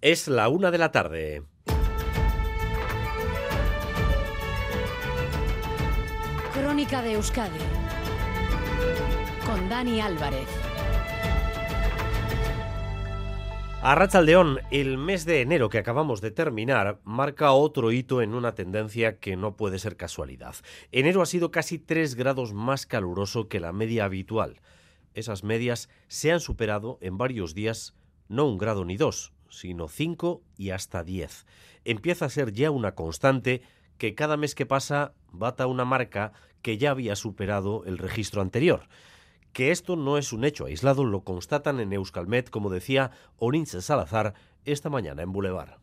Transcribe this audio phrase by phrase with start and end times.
[0.00, 1.42] Es la una de la tarde.
[6.54, 7.58] Crónica de Euskadi
[9.44, 10.46] con Dani Álvarez.
[13.82, 18.54] A León, el mes de enero que acabamos de terminar marca otro hito en una
[18.54, 20.54] tendencia que no puede ser casualidad.
[20.92, 24.60] Enero ha sido casi 3 grados más caluroso que la media habitual.
[25.14, 27.96] Esas medias se han superado en varios días,
[28.28, 31.46] no un grado ni dos, sino 5 y hasta 10.
[31.84, 33.62] Empieza a ser ya una constante
[33.98, 38.82] que cada mes que pasa bata una marca que ya había superado el registro anterior.
[39.52, 44.34] Que esto no es un hecho aislado lo constatan en Euskalmet, como decía Orinche Salazar
[44.64, 45.78] esta mañana en Boulevard.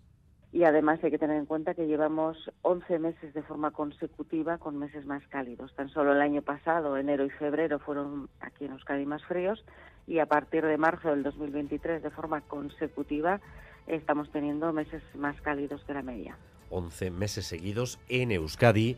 [0.52, 4.77] Y además hay que tener en cuenta que llevamos 11 meses de forma consecutiva con
[4.77, 5.74] meses más cálidos.
[5.76, 9.66] Tan solo el año pasado, enero y febrero, fueron aquí en Euskadi más fríos
[10.08, 13.41] y a partir de marzo del 2023, de forma consecutiva,
[13.88, 16.38] estamos teniendo meses más cálidos que la media.
[16.70, 18.98] 11 meses seguidos en Euskadi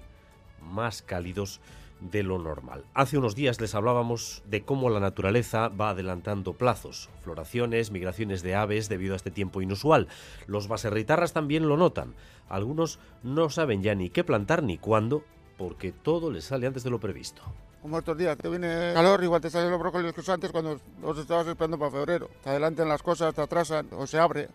[0.62, 1.62] más cálidos
[2.00, 2.84] de lo normal.
[2.94, 8.56] Hace unos días les hablábamos de cómo la naturaleza va adelantando plazos, floraciones, migraciones de
[8.56, 10.08] aves debido a este tiempo inusual.
[10.46, 12.14] Los baserritarras también lo notan.
[12.50, 15.24] Algunos no saben ya ni qué plantar ni cuándo,
[15.58, 17.42] porque todo les sale antes de lo previsto.
[17.88, 21.18] Como estos días, te viene calor, igual te salen los brócolis que antes cuando los
[21.18, 22.30] estabas esperando para febrero.
[22.44, 24.50] Te adelantan las cosas, te atrasan o se abre.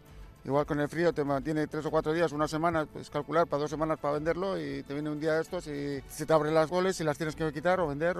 [0.44, 3.62] Igual con el frío te mantiene tres o cuatro días, una semana, pues calcular para
[3.62, 6.52] dos semanas para venderlo y te viene un día de estos y se te abren
[6.52, 8.18] las goles y las tienes que quitar o vender.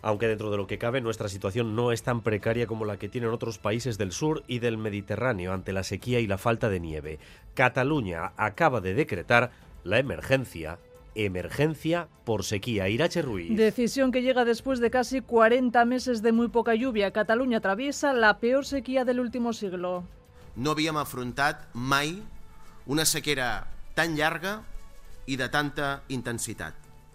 [0.00, 3.10] Aunque dentro de lo que cabe nuestra situación no es tan precaria como la que
[3.10, 6.80] tienen otros países del sur y del Mediterráneo ante la sequía y la falta de
[6.80, 7.18] nieve.
[7.52, 9.50] Cataluña acaba de decretar
[9.84, 10.78] la emergencia
[11.14, 12.88] emergencia por sequía.
[12.88, 13.56] Irache Ruiz.
[13.56, 17.12] Decisión que llega después de casi 40 meses de muy poca lluvia.
[17.12, 20.04] Cataluña atraviesa la peor sequía del último siglo.
[20.56, 22.22] no havíem afrontat mai
[22.86, 24.60] una sequera tan llarga
[25.26, 26.74] i de tanta intensitat.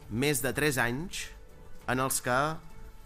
[0.10, 1.26] Més de 3 anys
[1.92, 2.38] en els que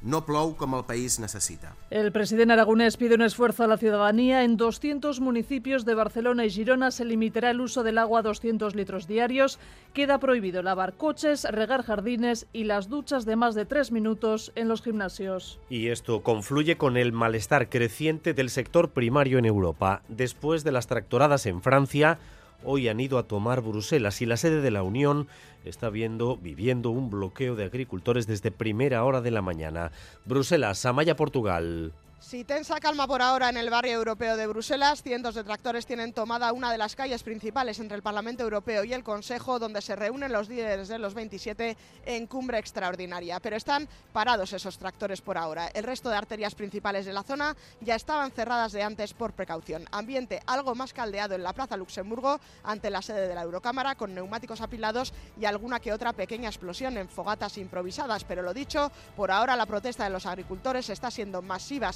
[0.02, 1.76] no plou como el país necesita.
[1.90, 4.44] El presidente aragonés pide un esfuerzo a la ciudadanía.
[4.44, 8.76] En 200 municipios de Barcelona y Girona se limitará el uso del agua a 200
[8.76, 9.60] litros diarios.
[9.94, 14.68] Queda prohibido lavar coches, regar jardines y las duchas de más de tres minutos en
[14.68, 15.60] los gimnasios.
[15.70, 20.02] Y esto confluye con el malestar creciente del sector primario en Europa.
[20.08, 22.20] Después de las tractoradas en Francia,
[22.64, 25.28] hoy han ido a tomar Bruselas y la sede de la Unión
[25.66, 29.92] está viendo, viviendo un bloqueo de agricultores desde primera hora de la mañana.
[30.26, 31.94] Bruselas, Amaya, Portugal.
[32.22, 36.12] Si tensa calma por ahora en el barrio europeo de Bruselas, cientos de tractores tienen
[36.12, 39.96] tomada una de las calles principales entre el Parlamento Europeo y el Consejo, donde se
[39.96, 43.40] reúnen los líderes de los 27 en cumbre extraordinaria.
[43.40, 45.68] Pero están parados esos tractores por ahora.
[45.68, 49.86] El resto de arterias principales de la zona ya estaban cerradas de antes por precaución.
[49.90, 54.14] Ambiente algo más caldeado en la Plaza Luxemburgo, ante la sede de la Eurocámara, con
[54.14, 58.26] neumáticos apilados y alguna que otra pequeña explosión en fogatas improvisadas.
[58.26, 61.94] Pero lo dicho, por ahora la protesta de los agricultores está siendo masiva,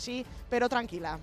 [0.50, 1.20] pero tranquila.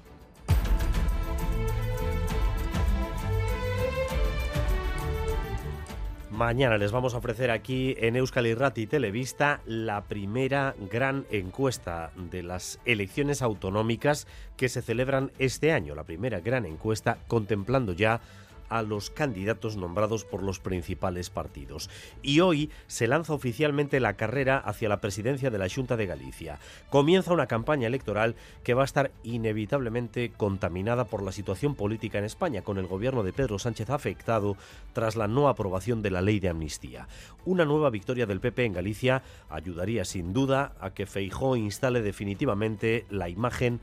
[6.40, 12.42] Mañana les vamos a ofrecer aquí en Euskal Irrati Televista la primera gran encuesta de
[12.42, 18.22] las elecciones autonómicas que se celebran este año, la primera gran encuesta contemplando ya
[18.70, 21.90] a los candidatos nombrados por los principales partidos.
[22.22, 26.58] Y hoy se lanza oficialmente la carrera hacia la presidencia de la Junta de Galicia.
[26.88, 32.24] Comienza una campaña electoral que va a estar inevitablemente contaminada por la situación política en
[32.24, 34.56] España, con el gobierno de Pedro Sánchez afectado
[34.92, 37.08] tras la no aprobación de la ley de amnistía.
[37.44, 43.06] Una nueva victoria del PP en Galicia ayudaría sin duda a que Feijó instale definitivamente
[43.10, 43.80] la imagen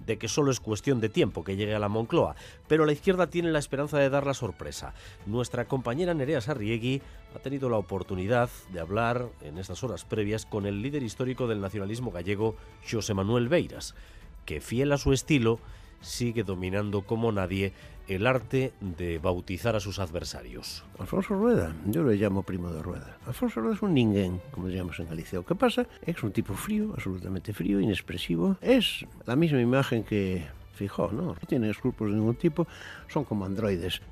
[0.00, 2.36] de que solo es cuestión de tiempo que llegue a la Moncloa,
[2.68, 4.94] pero la izquierda tiene la esperanza de dar la sorpresa.
[5.26, 7.02] Nuestra compañera Nerea Sarriegui
[7.34, 11.60] ha tenido la oportunidad de hablar en estas horas previas con el líder histórico del
[11.60, 12.56] nacionalismo gallego,
[12.90, 13.94] José Manuel Beiras,
[14.44, 15.58] que fiel a su estilo
[16.00, 17.72] sigue dominando como nadie
[18.08, 20.84] el arte de bautizar a sus adversarios.
[20.98, 23.16] Alfonso Rueda, yo le llamo primo de Rueda.
[23.26, 25.42] Alfonso Rueda es un ninguén, como llamamos en Galicia.
[25.46, 25.86] ¿Qué pasa?
[26.02, 28.56] Es un tipo frío, absolutamente frío, inexpresivo.
[28.60, 30.46] Es la misma imagen que
[30.76, 31.22] Fijó, ¿no?
[31.22, 32.66] No tiene escrúpulos de ningún tipo,
[33.08, 34.02] son como androides.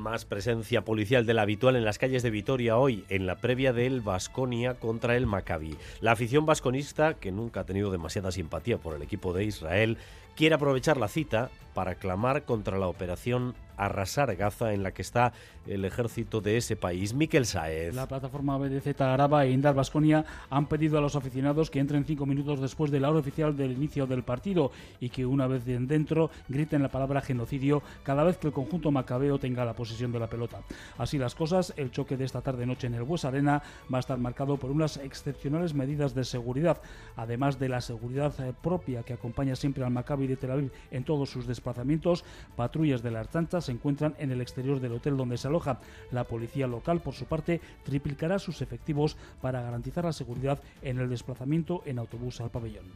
[0.00, 3.74] Más presencia policial de la habitual en las calles de Vitoria hoy, en la previa
[3.74, 5.76] del Vasconia contra el Maccabi.
[6.00, 9.98] La afición vasconista, que nunca ha tenido demasiada simpatía por el equipo de Israel,
[10.36, 15.32] quiere aprovechar la cita para clamar contra la operación arrasar Gaza en la que está
[15.66, 17.14] el ejército de ese país.
[17.14, 17.94] Miquel Saez.
[17.94, 22.26] La plataforma BDZ Araba e Indar Basconia han pedido a los aficionados que entren cinco
[22.26, 26.30] minutos después de la hora oficial del inicio del partido y que una vez dentro
[26.48, 30.28] griten la palabra genocidio cada vez que el conjunto macabeo tenga la posesión de la
[30.28, 30.60] pelota.
[30.98, 33.62] Así las cosas, el choque de esta tarde noche en el Bues Arena
[33.92, 36.80] va a estar marcado por unas excepcionales medidas de seguridad,
[37.16, 41.04] además de la seguridad eh, propia que acompaña siempre al Maccabi de Tel Aviv en
[41.04, 42.24] todos sus desplazamientos.
[42.56, 45.78] Patrullas de la Archancha se encuentran en el exterior del hotel donde se aloja.
[46.10, 51.08] La policía local, por su parte, triplicará sus efectivos para garantizar la seguridad en el
[51.08, 52.86] desplazamiento en autobús al pabellón.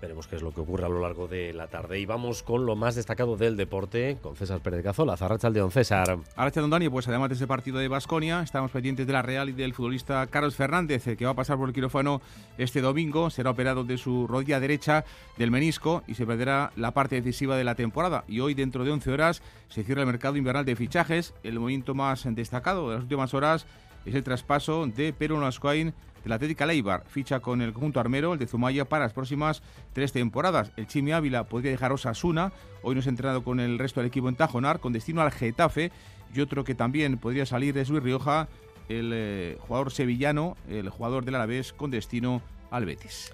[0.00, 1.98] Veremos qué es lo que ocurre a lo largo de la tarde.
[1.98, 5.16] Y vamos con lo más destacado del deporte, con César Pérez Cazola.
[5.16, 6.18] Zarracha Don César.
[6.36, 9.48] Arracha Don Dani, pues además de ese partido de Basconia, estamos pendientes de la Real
[9.48, 12.22] y del futbolista Carlos Fernández, que va a pasar por el quirófano
[12.56, 13.30] este domingo.
[13.30, 15.04] Será operado de su rodilla derecha
[15.38, 18.22] del menisco y se perderá la parte decisiva de la temporada.
[18.28, 21.34] Y hoy, dentro de 11 horas, se cierra el mercado invernal de fichajes.
[21.42, 23.66] El movimiento más destacado de las últimas horas
[24.04, 27.04] es el traspaso de Nascoain de la Atlética Leibar.
[27.06, 29.62] Ficha con el conjunto armero, el de Zumaya, para las próximas
[29.92, 30.72] tres temporadas.
[30.76, 32.52] El Chimi Ávila podría dejar Osasuna.
[32.82, 35.30] Hoy no se ha entrenado con el resto del equipo en Tajonar, con destino al
[35.30, 35.92] Getafe.
[36.34, 38.48] Y otro que también podría salir es Luis Rioja,
[38.88, 43.32] el eh, jugador sevillano, el jugador del Alavés, con destino al Betis.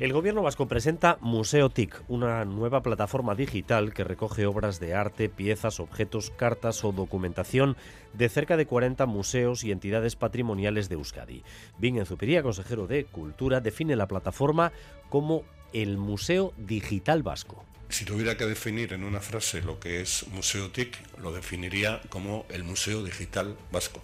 [0.00, 5.28] El gobierno vasco presenta Museo TIC, una nueva plataforma digital que recoge obras de arte,
[5.28, 7.76] piezas, objetos, cartas o documentación
[8.14, 11.44] de cerca de 40 museos y entidades patrimoniales de Euskadi.
[11.78, 14.72] Bingen Zupiría, consejero de Cultura, define la plataforma
[15.10, 15.44] como
[15.74, 17.64] el Museo Digital Vasco.
[17.90, 22.46] Si tuviera que definir en una frase lo que es Museo TIC, lo definiría como
[22.48, 24.02] el Museo Digital Vasco.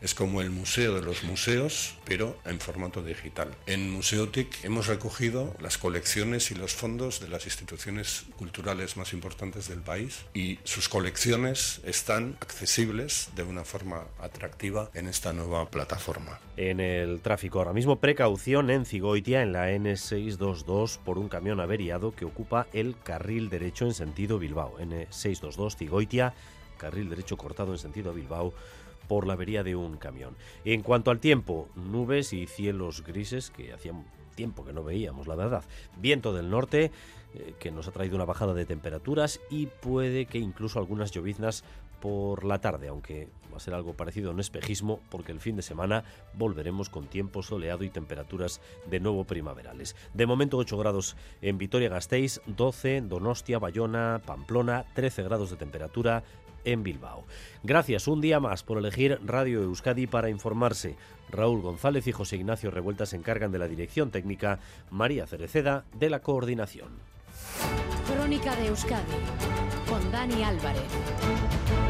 [0.00, 3.54] Es como el museo de los museos, pero en formato digital.
[3.66, 9.68] En Museotic hemos recogido las colecciones y los fondos de las instituciones culturales más importantes
[9.68, 16.40] del país y sus colecciones están accesibles de una forma atractiva en esta nueva plataforma.
[16.56, 22.12] En el tráfico ahora mismo, precaución en Cigoitia, en la N622, por un camión averiado
[22.12, 24.78] que ocupa el carril derecho en sentido Bilbao.
[24.78, 26.32] N622 Cigoitia,
[26.78, 28.54] carril derecho cortado en sentido Bilbao
[29.10, 30.36] por la avería de un camión.
[30.64, 33.92] En cuanto al tiempo, nubes y cielos grises que hacía
[34.36, 35.64] tiempo que no veíamos, la verdad.
[35.96, 36.92] Viento del norte
[37.34, 41.64] eh, que nos ha traído una bajada de temperaturas y puede que incluso algunas lloviznas
[42.00, 45.56] por la tarde, aunque va a ser algo parecido a un espejismo porque el fin
[45.56, 46.04] de semana
[46.34, 49.96] volveremos con tiempo soleado y temperaturas de nuevo primaverales.
[50.14, 56.24] De momento 8 grados en Vitoria-Gasteiz, 12 Donostia, Bayona, Pamplona, 13 grados de temperatura,
[56.64, 57.24] en Bilbao.
[57.62, 60.96] Gracias un día más por elegir Radio Euskadi para informarse.
[61.30, 64.58] Raúl González y José Ignacio Revuelta se encargan de la dirección técnica,
[64.90, 66.88] María Cereceda de la coordinación.
[68.06, 69.12] Crónica de Euskadi
[69.88, 71.89] con Dani Álvarez.